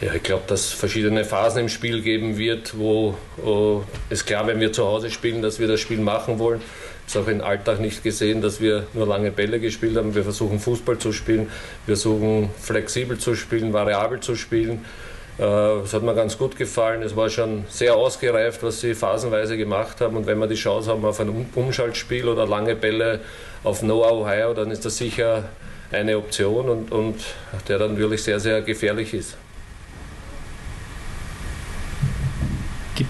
Ja, 0.00 0.14
ich 0.14 0.22
glaube, 0.22 0.44
dass 0.46 0.60
es 0.60 0.72
verschiedene 0.72 1.26
Phasen 1.26 1.60
im 1.60 1.68
Spiel 1.68 2.00
geben 2.00 2.38
wird, 2.38 2.78
wo 2.78 3.14
oh, 3.44 3.82
ist 4.08 4.26
klar, 4.26 4.46
wenn 4.46 4.58
wir 4.58 4.72
zu 4.72 4.86
Hause 4.86 5.10
spielen, 5.10 5.42
dass 5.42 5.58
wir 5.58 5.68
das 5.68 5.78
Spiel 5.78 5.98
machen 5.98 6.38
wollen. 6.38 6.62
Es 7.06 7.14
ist 7.14 7.20
auch 7.20 7.28
im 7.28 7.42
Alltag 7.42 7.80
nicht 7.80 8.02
gesehen, 8.02 8.40
dass 8.40 8.62
wir 8.62 8.86
nur 8.94 9.06
lange 9.06 9.30
Bälle 9.30 9.60
gespielt 9.60 9.98
haben. 9.98 10.14
Wir 10.14 10.22
versuchen 10.22 10.58
Fußball 10.58 10.96
zu 10.96 11.12
spielen, 11.12 11.50
wir 11.84 11.96
versuchen 11.96 12.48
flexibel 12.58 13.18
zu 13.18 13.34
spielen, 13.34 13.74
variabel 13.74 14.20
zu 14.20 14.36
spielen. 14.36 14.86
Es 15.36 15.44
äh, 15.92 15.96
hat 15.96 16.02
mir 16.02 16.14
ganz 16.14 16.38
gut 16.38 16.56
gefallen. 16.56 17.02
Es 17.02 17.14
war 17.14 17.28
schon 17.28 17.64
sehr 17.68 17.94
ausgereift, 17.94 18.62
was 18.62 18.80
sie 18.80 18.94
phasenweise 18.94 19.58
gemacht 19.58 20.00
haben. 20.00 20.16
Und 20.16 20.26
wenn 20.26 20.38
wir 20.38 20.46
die 20.46 20.54
Chance 20.54 20.90
haben 20.90 21.04
auf 21.04 21.20
ein 21.20 21.46
Umschaltspiel 21.54 22.26
oder 22.26 22.46
lange 22.46 22.74
Bälle 22.74 23.20
auf 23.64 23.82
Noah 23.82 24.12
Ohio, 24.12 24.54
dann 24.54 24.70
ist 24.70 24.86
das 24.86 24.96
sicher 24.96 25.50
eine 25.92 26.16
Option 26.16 26.70
und, 26.70 26.90
und 26.90 27.16
der 27.68 27.78
dann 27.78 27.98
wirklich 27.98 28.22
sehr, 28.22 28.40
sehr 28.40 28.62
gefährlich 28.62 29.12
ist. 29.12 29.36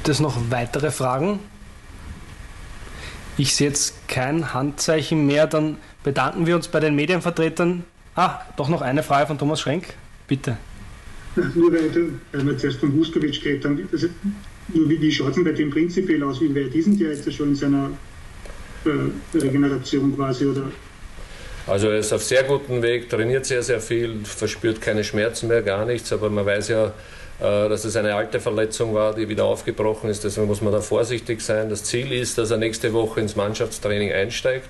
Gibt 0.01 0.09
es 0.09 0.21
noch 0.21 0.39
weitere 0.49 0.91
Fragen? 0.91 1.41
Ich 3.37 3.55
sehe 3.55 3.69
jetzt 3.69 4.09
kein 4.09 4.55
Handzeichen 4.55 5.27
mehr, 5.27 5.47
dann 5.47 5.77
bedanken 6.03 6.47
wir 6.47 6.57
uns 6.57 6.69
bei 6.69 6.81
den 6.81 6.95
Medienvertretern. 6.95 7.85
Ah, 8.17 8.41
doch 8.57 8.71
noch 8.71 8.81
eine 8.81 9.03
Frage 9.03 9.27
von 9.27 9.37
Thomas 9.37 9.61
Schrenk, 9.61 9.89
bitte. 10.27 10.57
Nur 11.55 11.71
weil, 11.71 11.91
weil 12.33 12.47
wir 12.47 12.57
zuerst 12.57 12.81
von 12.81 12.97
Vuskovic 12.97 13.43
geredet 13.43 13.67
haben, 13.67 13.87
also, 13.93 14.07
nur 14.69 14.89
wie, 14.89 14.99
wie 15.03 15.13
schaut 15.13 15.29
es 15.29 15.35
denn 15.35 15.45
bei 15.45 15.53
dem 15.53 15.69
prinzipiell 15.69 16.23
aus? 16.23 16.41
Wie 16.41 16.55
weit 16.55 16.75
ist 16.75 16.87
denn 16.87 16.99
der 16.99 17.13
jetzt 17.13 17.31
schon 17.35 17.51
in 17.51 17.55
seiner 17.55 17.91
äh, 18.87 19.39
Regeneration 19.39 20.17
quasi? 20.17 20.47
Oder? 20.47 20.63
Also 21.67 21.89
er 21.89 21.99
ist 21.99 22.11
auf 22.15 22.25
sehr 22.25 22.45
gutem 22.45 22.81
Weg, 22.81 23.11
trainiert 23.11 23.45
sehr, 23.45 23.63
sehr 23.63 23.83
viel, 23.83 24.21
verspürt 24.25 24.81
keine 24.81 25.05
Schmerzen 25.05 25.49
mehr, 25.49 25.61
gar 25.61 25.85
nichts, 25.85 26.11
aber 26.11 26.31
man 26.31 26.47
weiß 26.47 26.69
ja, 26.69 26.95
dass 27.41 27.85
es 27.85 27.97
eine 27.97 28.15
alte 28.15 28.39
Verletzung 28.39 28.95
war, 28.95 29.15
die 29.15 29.29
wieder 29.29 29.45
aufgebrochen 29.45 30.11
ist. 30.11 30.25
Deswegen 30.25 30.47
muss 30.47 30.61
man 30.61 30.73
da 30.73 30.81
vorsichtig 30.81 31.41
sein. 31.41 31.71
Das 31.71 31.85
Ziel 31.85 32.13
ist, 32.13 32.37
dass 32.39 32.51
er 32.51 32.59
nächste 32.59 32.93
Woche 32.93 33.21
ins 33.21 33.35
Mannschaftstraining 33.35 34.13
einsteigt. 34.13 34.69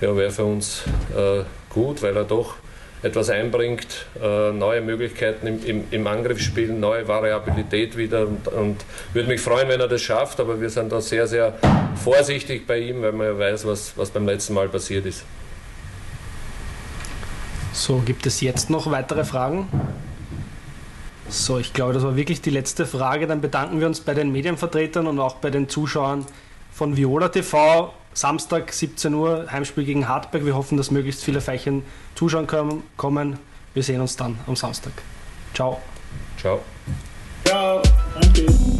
Ja, 0.00 0.16
wäre 0.16 0.30
für 0.30 0.44
uns 0.44 0.82
äh, 1.14 1.42
gut, 1.68 2.02
weil 2.02 2.16
er 2.16 2.24
doch 2.24 2.54
etwas 3.02 3.30
einbringt, 3.30 4.06
äh, 4.22 4.52
neue 4.52 4.80
Möglichkeiten 4.80 5.46
im, 5.46 5.64
im, 5.64 5.84
im 5.90 6.06
Angriffsspiel, 6.06 6.72
neue 6.72 7.08
Variabilität 7.08 7.96
wieder 7.96 8.26
und, 8.26 8.48
und 8.48 8.76
würde 9.14 9.28
mich 9.28 9.40
freuen, 9.40 9.68
wenn 9.68 9.80
er 9.80 9.88
das 9.88 10.02
schafft, 10.02 10.38
aber 10.40 10.60
wir 10.60 10.68
sind 10.68 10.92
da 10.92 11.00
sehr, 11.00 11.26
sehr 11.26 11.54
vorsichtig 12.02 12.66
bei 12.66 12.78
ihm, 12.78 13.00
weil 13.02 13.12
man 13.12 13.26
ja 13.26 13.38
weiß, 13.38 13.66
was, 13.66 13.96
was 13.96 14.10
beim 14.10 14.26
letzten 14.26 14.54
Mal 14.54 14.68
passiert 14.68 15.06
ist. 15.06 15.24
So, 17.72 18.02
gibt 18.04 18.26
es 18.26 18.40
jetzt 18.40 18.68
noch 18.68 18.90
weitere 18.90 19.24
Fragen? 19.24 19.68
So, 21.30 21.58
ich 21.58 21.72
glaube, 21.72 21.92
das 21.92 22.02
war 22.02 22.16
wirklich 22.16 22.40
die 22.40 22.50
letzte 22.50 22.86
Frage. 22.86 23.26
Dann 23.26 23.40
bedanken 23.40 23.80
wir 23.80 23.86
uns 23.86 24.00
bei 24.00 24.14
den 24.14 24.32
Medienvertretern 24.32 25.06
und 25.06 25.20
auch 25.20 25.36
bei 25.36 25.50
den 25.50 25.68
Zuschauern 25.68 26.26
von 26.72 26.96
Viola 26.96 27.28
TV. 27.28 27.92
Samstag 28.12 28.72
17 28.72 29.14
Uhr, 29.14 29.46
Heimspiel 29.50 29.84
gegen 29.84 30.08
Hartberg. 30.08 30.44
Wir 30.44 30.56
hoffen, 30.56 30.76
dass 30.76 30.90
möglichst 30.90 31.22
viele 31.22 31.40
Feichen 31.40 31.84
zuschauen 32.16 32.48
können, 32.48 32.82
kommen. 32.96 33.38
Wir 33.74 33.84
sehen 33.84 34.00
uns 34.00 34.16
dann 34.16 34.38
am 34.48 34.56
Samstag. 34.56 34.92
Ciao. 35.54 35.80
Ciao. 36.36 36.60
Ciao. 37.44 37.80
Danke. 38.20 38.79